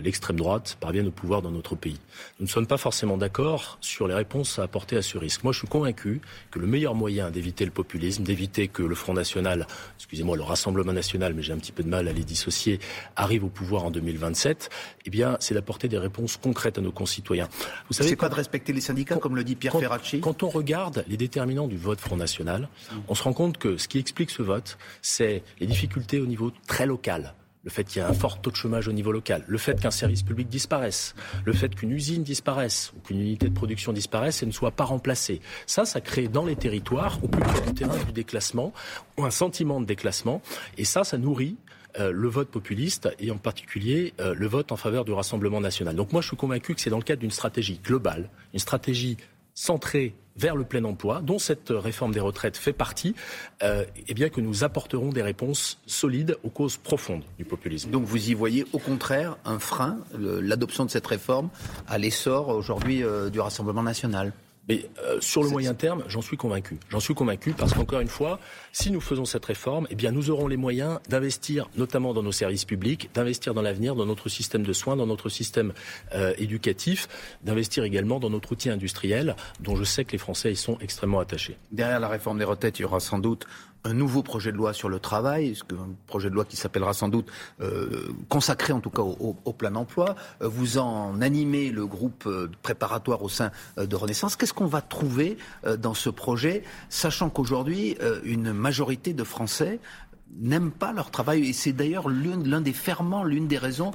l'extrême 0.00 0.36
droite 0.36 0.76
parvienne 0.80 1.06
au 1.06 1.10
pouvoir 1.10 1.42
dans 1.42 1.50
notre 1.50 1.76
pays. 1.76 1.98
Nous 2.40 2.46
ne 2.46 2.50
sommes 2.50 2.66
pas 2.66 2.76
forcément 2.76 3.16
d'accord 3.16 3.78
sur 3.80 4.08
les 4.08 4.14
réponses 4.14 4.58
à 4.58 4.64
apporter 4.64 4.96
à 4.96 5.02
ce 5.02 5.16
risque. 5.16 5.44
Moi, 5.44 5.52
je 5.52 5.60
suis 5.60 5.68
convaincu 5.68 6.20
que 6.50 6.58
le 6.58 6.66
meilleur 6.66 6.94
moyen 6.94 7.30
d'éviter 7.30 7.64
le 7.64 7.70
populisme, 7.70 8.24
d'éviter 8.24 8.68
que 8.68 8.82
le 8.82 8.94
Front 8.94 9.14
National, 9.14 9.66
excusez-moi, 9.96 10.36
le 10.36 10.42
Rassemblement 10.42 10.92
National, 10.92 11.34
mais 11.34 11.42
j'ai 11.42 11.52
un 11.52 11.58
petit 11.58 11.72
peu 11.72 11.82
de 11.82 11.88
mal 11.88 12.08
à 12.08 12.12
les 12.12 12.24
dissocier, 12.24 12.80
arrive 13.14 13.44
au 13.44 13.48
pouvoir 13.48 13.84
en 13.84 13.90
2027, 13.90 14.70
eh 15.04 15.10
bien, 15.10 15.36
c'est 15.40 15.54
d'apporter 15.54 15.88
des 15.88 15.98
réponses 15.98 16.36
concrètes 16.36 16.78
à 16.78 16.80
nos 16.80 16.92
concitoyens. 16.92 17.48
Vous 17.88 17.94
savez, 17.94 18.10
c'est 18.10 18.16
pas 18.16 18.28
de 18.28 18.34
respecter 18.34 18.72
les 18.72 18.80
syndicats, 18.80 19.16
comme 19.16 19.36
le 19.36 19.44
dit 19.44 19.54
Pierre 19.54 19.78
Ferracci. 19.78 20.20
Quand 20.20 20.42
on 20.42 20.48
regarde 20.48 21.04
les 21.08 21.16
déterminants 21.16 21.68
du 21.68 21.76
vote 21.76 22.00
Front 22.00 22.16
National, 22.16 22.68
on 23.08 23.14
se 23.14 23.22
rend 23.22 23.32
compte 23.32 23.58
que 23.58 23.76
ce 23.76 23.88
qui 23.88 23.98
explique 23.98 24.30
ce 24.30 24.42
vote, 24.42 24.78
c'est 25.02 25.42
les 25.60 25.66
difficultés 25.66 26.20
au 26.20 26.26
niveau 26.26 26.52
très 26.66 26.86
local 26.86 27.34
le 27.66 27.70
fait 27.72 27.82
qu'il 27.82 28.00
y 28.00 28.04
ait 28.04 28.08
un 28.08 28.14
fort 28.14 28.40
taux 28.40 28.52
de 28.52 28.56
chômage 28.56 28.86
au 28.86 28.92
niveau 28.92 29.10
local, 29.10 29.44
le 29.48 29.58
fait 29.58 29.78
qu'un 29.80 29.90
service 29.90 30.22
public 30.22 30.48
disparaisse, 30.48 31.16
le 31.44 31.52
fait 31.52 31.74
qu'une 31.74 31.90
usine 31.90 32.22
disparaisse 32.22 32.92
ou 32.96 33.00
qu'une 33.00 33.20
unité 33.20 33.48
de 33.48 33.54
production 33.54 33.92
disparaisse 33.92 34.44
et 34.44 34.46
ne 34.46 34.52
soit 34.52 34.70
pas 34.70 34.84
remplacée. 34.84 35.40
Ça, 35.66 35.84
ça 35.84 36.00
crée 36.00 36.28
dans 36.28 36.46
les 36.46 36.54
territoires, 36.54 37.18
au 37.24 37.28
plus 37.28 37.42
près 37.42 37.60
du 37.62 37.74
terrain, 37.74 37.98
du 38.04 38.12
déclassement, 38.12 38.72
un 39.18 39.30
sentiment 39.30 39.80
de 39.80 39.84
déclassement. 39.84 40.42
Et 40.78 40.84
ça, 40.84 41.02
ça 41.02 41.18
nourrit 41.18 41.56
euh, 41.98 42.12
le 42.12 42.28
vote 42.28 42.50
populiste 42.50 43.08
et 43.18 43.32
en 43.32 43.38
particulier 43.38 44.14
euh, 44.20 44.32
le 44.32 44.46
vote 44.46 44.70
en 44.70 44.76
faveur 44.76 45.04
du 45.04 45.12
Rassemblement 45.12 45.60
national. 45.60 45.96
Donc 45.96 46.12
moi, 46.12 46.22
je 46.22 46.28
suis 46.28 46.36
convaincu 46.36 46.72
que 46.72 46.80
c'est 46.80 46.90
dans 46.90 46.98
le 46.98 47.02
cadre 47.02 47.20
d'une 47.20 47.32
stratégie 47.32 47.80
globale, 47.82 48.30
une 48.52 48.60
stratégie 48.60 49.16
centrée 49.56 50.14
vers 50.36 50.54
le 50.54 50.64
plein 50.64 50.84
emploi, 50.84 51.22
dont 51.22 51.38
cette 51.38 51.70
réforme 51.70 52.12
des 52.12 52.20
retraites 52.20 52.58
fait 52.58 52.74
partie, 52.74 53.14
euh, 53.62 53.84
eh 54.06 54.14
bien 54.14 54.28
que 54.28 54.42
nous 54.42 54.64
apporterons 54.64 55.08
des 55.08 55.22
réponses 55.22 55.80
solides 55.86 56.36
aux 56.44 56.50
causes 56.50 56.76
profondes 56.76 57.24
du 57.38 57.44
populisme. 57.44 57.90
Donc 57.90 58.04
vous 58.04 58.28
y 58.30 58.34
voyez 58.34 58.66
au 58.74 58.78
contraire 58.78 59.38
un 59.46 59.58
frein, 59.58 59.98
l'adoption 60.14 60.84
de 60.84 60.90
cette 60.90 61.06
réforme 61.06 61.48
à 61.88 61.96
l'essor 61.96 62.50
aujourd'hui 62.50 63.02
euh, 63.02 63.30
du 63.30 63.40
Rassemblement 63.40 63.82
national 63.82 64.32
mais 64.68 64.88
euh, 65.04 65.20
sur 65.20 65.42
le 65.42 65.50
moyen 65.50 65.74
terme, 65.74 66.02
j'en 66.08 66.22
suis 66.22 66.36
convaincu. 66.36 66.78
J'en 66.90 67.00
suis 67.00 67.14
convaincu 67.14 67.52
parce 67.52 67.72
qu'encore 67.72 68.00
une 68.00 68.08
fois, 68.08 68.40
si 68.72 68.90
nous 68.90 69.00
faisons 69.00 69.24
cette 69.24 69.44
réforme, 69.44 69.86
eh 69.90 69.94
bien 69.94 70.10
nous 70.10 70.30
aurons 70.30 70.48
les 70.48 70.56
moyens 70.56 70.98
d'investir 71.08 71.68
notamment 71.76 72.14
dans 72.14 72.22
nos 72.22 72.32
services 72.32 72.64
publics, 72.64 73.10
d'investir 73.14 73.54
dans 73.54 73.62
l'avenir, 73.62 73.94
dans 73.94 74.06
notre 74.06 74.28
système 74.28 74.64
de 74.64 74.72
soins, 74.72 74.96
dans 74.96 75.06
notre 75.06 75.28
système 75.28 75.72
euh, 76.14 76.34
éducatif, 76.38 77.08
d'investir 77.42 77.84
également 77.84 78.18
dans 78.18 78.30
notre 78.30 78.52
outil 78.52 78.70
industriel 78.70 79.36
dont 79.60 79.76
je 79.76 79.84
sais 79.84 80.04
que 80.04 80.12
les 80.12 80.18
Français 80.18 80.52
y 80.52 80.56
sont 80.56 80.78
extrêmement 80.80 81.20
attachés. 81.20 81.56
Derrière 81.70 82.00
la 82.00 82.08
réforme 82.08 82.38
des 82.38 82.44
retraites, 82.44 82.78
il 82.78 82.82
y 82.82 82.84
aura 82.84 83.00
sans 83.00 83.18
doute 83.18 83.46
un 83.84 83.94
nouveau 83.94 84.24
projet 84.24 84.50
de 84.50 84.56
loi 84.56 84.72
sur 84.72 84.88
le 84.88 84.98
travail, 84.98 85.56
un 85.70 85.94
projet 86.08 86.28
de 86.28 86.34
loi 86.34 86.44
qui 86.44 86.56
s'appellera 86.56 86.92
sans 86.92 87.08
doute 87.08 87.30
euh, 87.60 88.08
consacré 88.28 88.72
en 88.72 88.80
tout 88.80 88.90
cas 88.90 89.02
au, 89.02 89.36
au, 89.44 89.52
plein 89.52 89.76
emploi. 89.76 90.16
Vous 90.40 90.78
en 90.78 91.20
animez 91.20 91.70
le 91.70 91.86
groupe 91.86 92.28
préparatoire 92.62 93.22
au 93.22 93.28
sein 93.28 93.52
de 93.76 93.94
Renaissance. 93.94 94.34
Qu'est-ce 94.34 94.54
qu'on 94.56 94.66
va 94.66 94.80
trouver 94.80 95.36
dans 95.78 95.94
ce 95.94 96.10
projet, 96.10 96.64
sachant 96.88 97.28
qu'aujourd'hui, 97.30 97.96
une 98.24 98.52
majorité 98.52 99.12
de 99.12 99.22
Français 99.22 99.78
n'aiment 100.40 100.72
pas 100.72 100.92
leur 100.92 101.12
travail 101.12 101.48
et 101.48 101.52
c'est 101.52 101.72
d'ailleurs 101.72 102.08
l'un 102.08 102.60
des 102.60 102.72
ferments, 102.72 103.22
l'une 103.22 103.46
des 103.46 103.58
raisons 103.58 103.92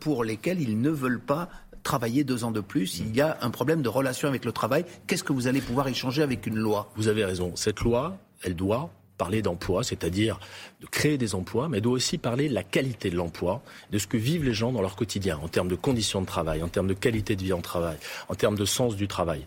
pour 0.00 0.24
lesquelles 0.24 0.60
ils 0.60 0.80
ne 0.80 0.90
veulent 0.90 1.20
pas 1.20 1.48
travailler 1.82 2.24
deux 2.24 2.44
ans 2.44 2.50
de 2.50 2.60
plus. 2.60 2.98
Il 2.98 3.14
y 3.14 3.20
a 3.20 3.38
un 3.40 3.50
problème 3.50 3.80
de 3.80 3.88
relation 3.88 4.28
avec 4.28 4.44
le 4.44 4.52
travail. 4.52 4.84
Qu'est-ce 5.06 5.24
que 5.24 5.32
vous 5.32 5.46
allez 5.46 5.60
pouvoir 5.60 5.88
échanger 5.88 6.22
avec 6.22 6.46
une 6.46 6.58
loi? 6.58 6.90
Vous 6.96 7.08
avez 7.08 7.24
raison. 7.24 7.52
Cette 7.54 7.80
loi, 7.80 8.18
elle 8.42 8.56
doit 8.56 8.90
parler 9.20 9.42
d'emploi, 9.42 9.84
c'est-à-dire 9.84 10.40
de 10.80 10.86
créer 10.86 11.18
des 11.18 11.34
emplois, 11.34 11.68
mais 11.68 11.82
doit 11.82 11.92
aussi 11.92 12.16
parler 12.16 12.48
de 12.48 12.54
la 12.54 12.62
qualité 12.62 13.10
de 13.10 13.16
l'emploi, 13.16 13.62
de 13.92 13.98
ce 13.98 14.06
que 14.06 14.16
vivent 14.16 14.44
les 14.44 14.54
gens 14.54 14.72
dans 14.72 14.80
leur 14.80 14.96
quotidien, 14.96 15.38
en 15.42 15.48
termes 15.48 15.68
de 15.68 15.74
conditions 15.74 16.22
de 16.22 16.26
travail, 16.26 16.62
en 16.62 16.68
termes 16.68 16.88
de 16.88 16.94
qualité 16.94 17.36
de 17.36 17.42
vie 17.42 17.52
en 17.52 17.60
travail, 17.60 17.98
en 18.30 18.34
termes 18.34 18.56
de 18.56 18.64
sens 18.64 18.96
du 18.96 19.08
travail. 19.08 19.44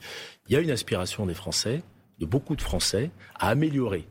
Il 0.48 0.54
y 0.54 0.56
a 0.56 0.60
une 0.60 0.70
aspiration 0.70 1.26
des 1.26 1.34
Français, 1.34 1.82
de 2.20 2.28
beaucoup 2.28 2.56
de 2.56 2.62
Français, 2.62 3.10
à 3.40 3.50
améliorer 3.50 4.06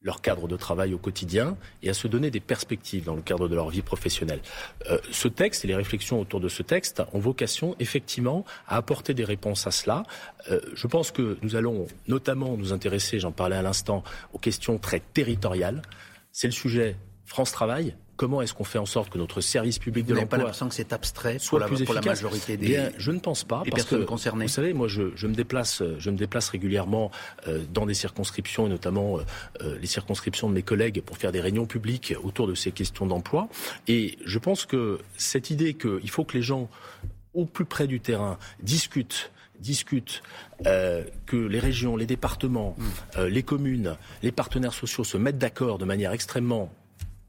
leur 0.00 0.20
cadre 0.20 0.46
de 0.46 0.56
travail 0.56 0.94
au 0.94 0.98
quotidien 0.98 1.56
et 1.82 1.90
à 1.90 1.94
se 1.94 2.06
donner 2.06 2.30
des 2.30 2.40
perspectives 2.40 3.04
dans 3.04 3.14
le 3.14 3.22
cadre 3.22 3.48
de 3.48 3.54
leur 3.54 3.68
vie 3.68 3.82
professionnelle. 3.82 4.40
Euh, 4.90 4.98
ce 5.10 5.28
texte 5.28 5.64
et 5.64 5.68
les 5.68 5.74
réflexions 5.74 6.20
autour 6.20 6.40
de 6.40 6.48
ce 6.48 6.62
texte 6.62 7.02
ont 7.12 7.18
vocation 7.18 7.74
effectivement 7.80 8.44
à 8.68 8.76
apporter 8.76 9.12
des 9.14 9.24
réponses 9.24 9.66
à 9.66 9.70
cela. 9.70 10.04
Euh, 10.50 10.60
je 10.74 10.86
pense 10.86 11.10
que 11.10 11.36
nous 11.42 11.56
allons 11.56 11.86
notamment 12.06 12.56
nous 12.56 12.72
intéresser, 12.72 13.18
j'en 13.18 13.32
parlais 13.32 13.56
à 13.56 13.62
l'instant, 13.62 14.04
aux 14.32 14.38
questions 14.38 14.78
très 14.78 15.00
territoriales. 15.00 15.82
C'est 16.30 16.46
le 16.46 16.52
sujet 16.52 16.96
France 17.24 17.50
Travail, 17.50 17.96
Comment 18.18 18.42
est-ce 18.42 18.52
qu'on 18.52 18.64
fait 18.64 18.78
en 18.78 18.84
sorte 18.84 19.10
que 19.10 19.16
notre 19.16 19.40
service 19.40 19.78
public 19.78 20.04
de 20.04 20.12
l'emploi... 20.12 20.24
Vous 20.24 20.26
n'avez 20.26 20.28
pas 20.28 20.36
l'impression 20.38 20.68
que 20.68 20.74
c'est 20.74 20.92
abstrait 20.92 21.38
soit 21.38 21.60
pour, 21.66 21.78
la, 21.78 21.84
pour 21.84 21.94
la 21.94 22.02
majorité 22.02 22.56
des, 22.56 22.66
Bien, 22.66 22.90
Je 22.98 23.12
ne 23.12 23.20
pense 23.20 23.44
pas. 23.44 23.62
parce 23.70 23.84
personnes 23.84 24.00
que, 24.00 24.04
concernées 24.04 24.46
Vous 24.46 24.52
savez, 24.52 24.74
moi, 24.74 24.88
je, 24.88 25.12
je, 25.14 25.26
me 25.28 25.34
déplace, 25.34 25.82
je 25.98 26.10
me 26.10 26.16
déplace 26.16 26.50
régulièrement 26.50 27.10
euh, 27.46 27.64
dans 27.72 27.86
des 27.86 27.94
circonscriptions, 27.94 28.66
et 28.66 28.70
notamment 28.70 29.18
euh, 29.18 29.22
euh, 29.62 29.78
les 29.80 29.86
circonscriptions 29.86 30.50
de 30.50 30.54
mes 30.54 30.62
collègues, 30.62 31.00
pour 31.00 31.16
faire 31.16 31.32
des 31.32 31.40
réunions 31.40 31.66
publiques 31.66 32.12
autour 32.22 32.46
de 32.46 32.54
ces 32.54 32.72
questions 32.72 33.06
d'emploi. 33.06 33.48
Et 33.86 34.18
je 34.26 34.38
pense 34.38 34.66
que 34.66 34.98
cette 35.16 35.50
idée 35.50 35.74
qu'il 35.74 36.10
faut 36.10 36.24
que 36.24 36.36
les 36.36 36.42
gens, 36.42 36.68
au 37.34 37.46
plus 37.46 37.64
près 37.64 37.86
du 37.86 38.00
terrain, 38.00 38.36
discutent 38.60 39.30
discutent, 39.60 40.22
euh, 40.66 41.04
que 41.26 41.36
les 41.36 41.58
régions, 41.58 41.96
les 41.96 42.06
départements, 42.06 42.74
mmh. 42.76 42.84
euh, 43.18 43.28
les 43.28 43.42
communes, 43.42 43.96
les 44.22 44.32
partenaires 44.32 44.72
sociaux 44.72 45.04
se 45.04 45.16
mettent 45.16 45.38
d'accord 45.38 45.78
de 45.78 45.84
manière 45.84 46.12
extrêmement 46.12 46.72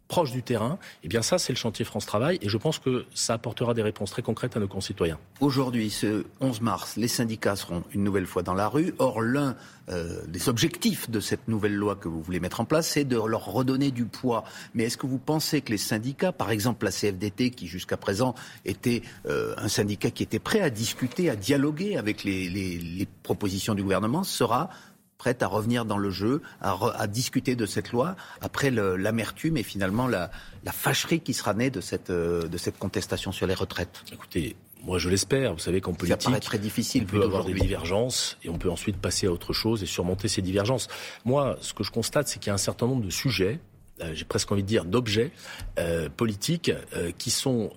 proche 0.09 0.31
du 0.31 0.43
terrain, 0.43 0.79
eh 1.03 1.07
bien 1.07 1.21
ça, 1.21 1.37
c'est 1.37 1.53
le 1.53 1.57
chantier 1.57 1.85
France 1.85 2.05
Travail 2.05 2.39
et 2.41 2.49
je 2.49 2.57
pense 2.57 2.79
que 2.79 3.05
ça 3.13 3.35
apportera 3.35 3.73
des 3.73 3.83
réponses 3.83 4.09
très 4.09 4.23
concrètes 4.23 4.57
à 4.57 4.59
nos 4.59 4.67
concitoyens. 4.67 5.19
Aujourd'hui, 5.39 5.91
ce 5.91 6.25
11 6.41 6.61
mars, 6.61 6.97
les 6.97 7.07
syndicats 7.07 7.55
seront 7.55 7.83
une 7.93 8.03
nouvelle 8.03 8.25
fois 8.25 8.41
dans 8.41 8.55
la 8.55 8.67
rue. 8.67 8.95
Or, 8.97 9.21
l'un 9.21 9.55
euh, 9.89 10.25
des 10.27 10.49
objectifs 10.49 11.09
de 11.11 11.19
cette 11.19 11.47
nouvelle 11.47 11.75
loi 11.75 11.95
que 11.95 12.07
vous 12.07 12.21
voulez 12.23 12.39
mettre 12.39 12.59
en 12.59 12.65
place, 12.65 12.87
c'est 12.87 13.05
de 13.05 13.15
leur 13.15 13.45
redonner 13.45 13.91
du 13.91 14.05
poids. 14.05 14.43
Mais 14.73 14.85
est-ce 14.85 14.97
que 14.97 15.05
vous 15.05 15.19
pensez 15.19 15.61
que 15.61 15.71
les 15.71 15.77
syndicats, 15.77 16.31
par 16.31 16.49
exemple 16.49 16.85
la 16.85 16.91
CFDT, 16.91 17.51
qui 17.51 17.67
jusqu'à 17.67 17.95
présent 17.95 18.33
était 18.65 19.03
euh, 19.27 19.53
un 19.57 19.67
syndicat 19.67 20.09
qui 20.09 20.23
était 20.23 20.39
prêt 20.39 20.61
à 20.61 20.71
discuter, 20.71 21.29
à 21.29 21.35
dialoguer 21.35 21.97
avec 21.97 22.23
les, 22.23 22.49
les 22.49 23.07
propositions 23.21 23.75
du 23.75 23.83
gouvernement, 23.83 24.23
sera 24.23 24.71
prête 25.19 25.43
à 25.43 25.47
revenir 25.47 25.85
dans 25.85 25.97
le 25.97 26.09
jeu, 26.09 26.41
à, 26.61 27.05
discuter 27.07 27.55
de 27.55 27.67
cette 27.67 27.91
loi, 27.91 28.15
après 28.41 28.71
l'amertume 28.71 29.57
et 29.57 29.63
finalement 29.63 30.07
la, 30.07 30.31
fâcherie 30.71 31.19
qui 31.19 31.33
sera 31.33 31.53
née 31.53 31.69
de 31.69 31.81
cette, 31.81 32.09
euh, 32.09 32.47
de 32.47 32.57
cette 32.57 32.79
contestation 32.79 33.31
sur 33.31 33.45
les 33.45 33.53
retraites 33.53 34.03
Écoutez, 34.13 34.55
moi, 34.83 34.97
je 34.97 35.09
l'espère. 35.09 35.53
Vous 35.53 35.59
savez 35.59 35.81
qu'en 35.81 35.93
politique, 35.93 36.21
ça 36.21 36.39
très 36.39 36.57
difficile. 36.57 37.03
On 37.03 37.17
peut 37.17 37.23
avoir 37.23 37.43
des 37.43 37.53
divergences 37.53 38.37
et 38.43 38.49
on 38.49 38.57
peut 38.57 38.69
ensuite 38.69 38.95
passer 38.95 39.27
à 39.27 39.31
autre 39.31 39.51
chose 39.51 39.83
et 39.83 39.85
surmonter 39.85 40.29
ces 40.29 40.41
divergences. 40.41 40.87
Moi, 41.25 41.57
ce 41.59 41.73
que 41.73 41.83
je 41.83 41.91
constate, 41.91 42.29
c'est 42.29 42.39
qu'il 42.39 42.47
y 42.47 42.51
a 42.51 42.53
un 42.53 42.57
certain 42.57 42.87
nombre 42.87 43.03
de 43.03 43.09
sujets, 43.09 43.59
euh, 44.01 44.13
j'ai 44.13 44.23
presque 44.23 44.49
envie 44.53 44.63
de 44.63 44.67
dire 44.67 44.85
d'objets 44.85 45.31
euh, 45.79 46.07
politiques, 46.07 46.71
qui 47.17 47.29
sont 47.29 47.73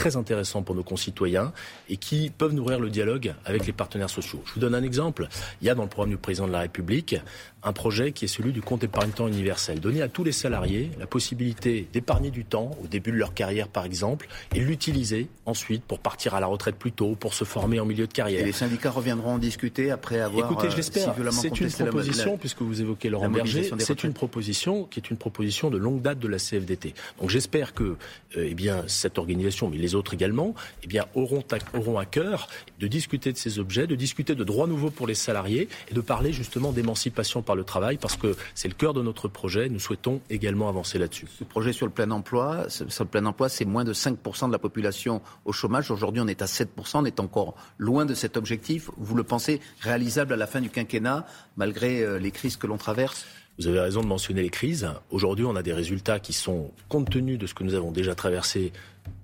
très 0.00 0.16
intéressants 0.16 0.62
pour 0.62 0.74
nos 0.74 0.82
concitoyens 0.82 1.52
et 1.90 1.98
qui 1.98 2.30
peuvent 2.30 2.54
nourrir 2.54 2.80
le 2.80 2.88
dialogue 2.88 3.34
avec 3.44 3.66
les 3.66 3.74
partenaires 3.74 4.08
sociaux. 4.08 4.40
Je 4.46 4.54
vous 4.54 4.60
donne 4.60 4.74
un 4.74 4.82
exemple. 4.82 5.28
Il 5.60 5.66
y 5.66 5.70
a 5.70 5.74
dans 5.74 5.82
le 5.82 5.90
programme 5.90 6.12
du 6.12 6.16
président 6.16 6.46
de 6.46 6.52
la 6.52 6.60
République 6.60 7.16
un 7.62 7.72
projet 7.72 8.12
qui 8.12 8.24
est 8.24 8.28
celui 8.28 8.52
du 8.52 8.62
compte 8.62 8.82
épargne-temps 8.84 9.28
universel. 9.28 9.80
Donner 9.80 10.02
à 10.02 10.08
tous 10.08 10.24
les 10.24 10.32
salariés 10.32 10.90
la 10.98 11.06
possibilité 11.06 11.86
d'épargner 11.92 12.30
du 12.30 12.44
temps 12.44 12.70
au 12.82 12.86
début 12.86 13.10
de 13.12 13.16
leur 13.16 13.34
carrière, 13.34 13.68
par 13.68 13.84
exemple, 13.84 14.28
et 14.54 14.60
l'utiliser 14.60 15.28
ensuite 15.46 15.82
pour 15.82 15.98
partir 15.98 16.34
à 16.34 16.40
la 16.40 16.46
retraite 16.46 16.76
plus 16.76 16.92
tôt, 16.92 17.16
pour 17.18 17.34
se 17.34 17.44
former 17.44 17.80
en 17.80 17.84
milieu 17.84 18.06
de 18.06 18.12
carrière. 18.12 18.40
Et 18.40 18.44
les 18.44 18.52
syndicats 18.52 18.90
reviendront 18.90 19.32
en 19.32 19.38
discuter 19.38 19.90
après 19.90 20.20
avoir. 20.20 20.50
Écoutez, 20.50 20.70
je 20.70 20.76
l'espère. 20.76 21.14
Euh, 21.18 21.30
c'est 21.30 21.60
une 21.60 21.68
proposition, 21.68 22.38
puisque 22.38 22.62
vous 22.62 22.80
évoquez 22.80 23.10
Laurent 23.10 23.28
Berger, 23.28 23.70
c'est 23.78 24.04
une 24.04 24.14
proposition 24.14 24.84
qui 24.84 25.00
est 25.00 25.10
une 25.10 25.16
proposition 25.16 25.70
de 25.70 25.76
longue 25.76 26.00
date 26.00 26.18
de 26.18 26.28
la 26.28 26.38
CFDT. 26.38 26.94
Donc 27.20 27.30
j'espère 27.30 27.74
que, 27.74 27.84
euh, 27.84 28.46
eh 28.48 28.54
bien, 28.54 28.84
cette 28.86 29.18
organisation, 29.18 29.68
mais 29.68 29.76
les 29.76 29.89
autres 29.94 30.14
également, 30.14 30.54
eh 30.82 30.86
bien, 30.86 31.06
auront 31.14 31.44
à, 31.52 31.76
auront 31.76 31.98
à 31.98 32.04
cœur 32.04 32.48
de 32.78 32.86
discuter 32.86 33.32
de 33.32 33.38
ces 33.38 33.58
objets, 33.58 33.86
de 33.86 33.94
discuter 33.94 34.34
de 34.34 34.44
droits 34.44 34.66
nouveaux 34.66 34.90
pour 34.90 35.06
les 35.06 35.14
salariés 35.14 35.68
et 35.90 35.94
de 35.94 36.00
parler 36.00 36.32
justement 36.32 36.72
d'émancipation 36.72 37.42
par 37.42 37.56
le 37.56 37.64
travail 37.64 37.96
parce 37.96 38.16
que 38.16 38.36
c'est 38.54 38.68
le 38.68 38.74
cœur 38.74 38.94
de 38.94 39.02
notre 39.02 39.28
projet. 39.28 39.68
Nous 39.68 39.80
souhaitons 39.80 40.20
également 40.30 40.68
avancer 40.68 40.98
là-dessus. 40.98 41.26
Ce 41.38 41.44
projet 41.44 41.72
sur 41.72 41.86
le 41.86 41.92
plein 41.92 42.10
emploi, 42.10 42.66
sur 42.68 43.04
le 43.04 43.10
plein 43.10 43.26
emploi, 43.26 43.48
c'est 43.48 43.64
moins 43.64 43.84
de 43.84 43.92
5% 43.92 44.48
de 44.48 44.52
la 44.52 44.58
population 44.58 45.22
au 45.44 45.52
chômage. 45.52 45.90
Aujourd'hui, 45.90 46.20
on 46.20 46.28
est 46.28 46.42
à 46.42 46.46
7%. 46.46 46.66
On 46.94 47.04
est 47.04 47.20
encore 47.20 47.54
loin 47.78 48.04
de 48.04 48.14
cet 48.14 48.36
objectif. 48.36 48.90
Vous 48.96 49.14
le 49.14 49.24
pensez 49.24 49.60
réalisable 49.80 50.32
à 50.32 50.36
la 50.36 50.46
fin 50.46 50.60
du 50.60 50.70
quinquennat, 50.70 51.26
malgré 51.56 52.02
euh, 52.02 52.18
les 52.18 52.30
crises 52.30 52.56
que 52.56 52.66
l'on 52.66 52.78
traverse? 52.78 53.26
Vous 53.60 53.68
avez 53.68 53.80
raison 53.80 54.00
de 54.00 54.06
mentionner 54.06 54.40
les 54.40 54.48
crises. 54.48 54.88
Aujourd'hui, 55.10 55.44
on 55.44 55.54
a 55.54 55.62
des 55.62 55.74
résultats 55.74 56.18
qui 56.18 56.32
sont, 56.32 56.70
compte 56.88 57.10
tenu 57.10 57.36
de 57.36 57.46
ce 57.46 57.52
que 57.52 57.62
nous 57.62 57.74
avons 57.74 57.92
déjà 57.92 58.14
traversé, 58.14 58.72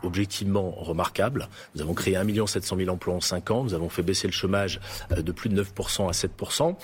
objectivement 0.03 0.73
remarquables. 0.73 1.49
Nous 1.75 1.81
avons 1.81 1.95
créé 1.95 2.17
1 2.17 2.47
700 2.47 2.77
000 2.77 2.91
emplois 2.91 3.15
en 3.15 3.23
5 3.23 3.51
ans. 3.51 3.65
Nous 3.65 3.73
avons 3.73 3.89
fait 3.89 4.03
baisser 4.03 4.27
le 4.27 4.35
chômage 4.35 4.79
euh, 5.13 5.23
de 5.23 5.33
plus 5.33 5.49
de 5.49 5.63
9% 5.63 6.09
à 6.09 6.11
7%. 6.11 6.77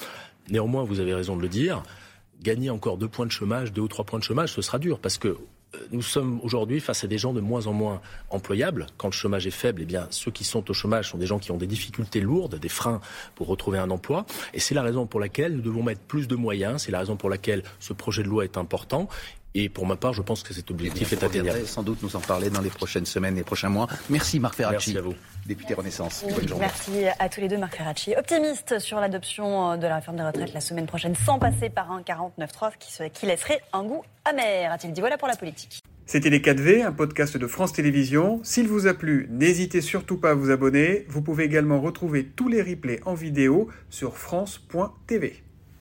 Néanmoins, 0.49 0.85
vous 0.85 0.99
avez 0.99 1.13
raison 1.13 1.37
de 1.37 1.43
le 1.43 1.49
dire, 1.49 1.83
gagner 2.41 2.71
encore 2.71 2.97
deux 2.97 3.09
points 3.09 3.27
de 3.27 3.31
chômage, 3.31 3.71
deux 3.71 3.83
ou 3.83 3.89
trois 3.89 4.07
points 4.07 4.19
de 4.19 4.25
chômage, 4.25 4.55
ce 4.55 4.63
sera 4.63 4.79
dur 4.79 4.99
parce 4.99 5.19
que 5.19 5.37
nous 5.91 6.03
sommes 6.03 6.41
aujourd'hui 6.43 6.81
face 6.81 7.05
à 7.05 7.07
des 7.07 7.19
gens 7.19 7.33
de 7.33 7.41
moins 7.41 7.67
en 7.67 7.73
moins 7.73 8.01
employables. 8.31 8.87
Quand 8.97 9.09
le 9.09 9.13
chômage 9.13 9.47
est 9.47 9.51
faible, 9.51 9.83
eh 9.83 9.87
bien, 9.87 10.07
ceux 10.11 10.31
qui 10.31 10.45
sont 10.45 10.71
au 10.71 10.75
chômage 10.75 11.11
sont 11.11 11.19
des 11.19 11.27
gens 11.27 11.39
qui 11.39 11.51
ont 11.51 11.57
des 11.57 11.67
difficultés 11.67 12.21
lourdes, 12.21 12.59
des 12.59 12.69
freins 12.69 13.01
pour 13.35 13.47
retrouver 13.47 13.79
un 13.79 13.91
emploi. 13.91 14.27
Et 14.55 14.61
c'est 14.61 14.75
la 14.75 14.83
raison 14.83 15.07
pour 15.07 15.21
laquelle 15.21 15.55
nous 15.55 15.63
devons 15.63 15.83
mettre 15.83 16.01
plus 16.01 16.29
de 16.29 16.37
moyens. 16.37 16.83
C'est 16.83 16.93
la 16.93 16.99
raison 16.99 17.17
pour 17.17 17.31
laquelle 17.31 17.63
ce 17.81 17.93
projet 17.93 18.23
de 18.23 18.29
loi 18.29 18.45
est 18.45 18.57
important. 18.57 19.09
Et 19.55 19.69
pour 19.69 19.87
ma 19.87 19.97
part, 19.97 20.13
je 20.13 20.23
pense 20.23 20.43
que 20.43 20.55
cet 20.55 20.71
objectif 20.71 21.13
est 21.13 21.23
atteignable. 21.23 21.67
sans 21.67 21.83
doute 21.83 22.03
nous 22.03 22.17
en 22.17 22.21
parler 22.21 22.51
dans 22.51 22.61
les 22.61 22.71
prochaines 22.71 23.07
semaines 23.07 23.37
et 23.37 23.43
prochains 23.43 23.69
mois. 23.69 23.87
Merci 24.09 24.41
Marc 24.41 24.55
Ferracci. 24.55 24.95
Merci 24.95 24.99
à 24.99 25.03
vous. 25.03 25.15
Député 25.47 25.75
Renaissance. 25.75 26.25
Bonne 26.25 26.49
journée. 26.49 26.65
Merci 26.65 27.07
à 27.19 27.29
tous 27.29 27.41
les 27.41 27.49
deux, 27.49 27.59
Marc 27.59 27.77
Ferracci. 27.77 28.15
Optimiste 28.17 28.79
sur 28.79 29.01
l'adoption 29.01 29.77
de 29.77 29.87
la 29.87 29.97
réforme 29.97 30.17
des 30.17 30.23
retraites 30.23 30.55
la 30.55 30.61
semaine 30.61 30.87
prochaine 30.87 31.15
sans 31.15 31.39
passer 31.39 31.69
par 31.69 31.91
un 31.91 32.01
49.3 32.03 32.73
qui, 32.79 33.11
qui 33.11 33.27
laisserait 33.27 33.61
un 33.73 33.85
goût 33.85 34.03
amer, 34.25 34.71
a-t-il 34.73 34.93
dit. 34.93 35.01
Voilà 35.01 35.19
pour 35.19 35.29
la 35.29 35.37
politique. 35.37 35.83
C'était 36.07 36.31
Les 36.31 36.41
4V, 36.41 36.85
un 36.85 36.93
podcast 36.93 37.37
de 37.37 37.47
France 37.47 37.73
Télévisions. 37.73 38.41
S'il 38.43 38.69
vous 38.69 38.87
a 38.87 38.95
plu, 38.95 39.29
n'hésitez 39.31 39.81
surtout 39.81 40.19
pas 40.19 40.31
à 40.31 40.35
vous 40.35 40.51
abonner. 40.51 41.07
Vous 41.09 41.23
pouvez 41.23 41.45
également 41.45 41.81
retrouver 41.81 42.25
tous 42.25 42.49
les 42.49 42.61
replays 42.61 43.01
en 43.07 43.15
vidéo 43.15 43.69
sur 43.89 44.17
France.tv. 44.17 45.43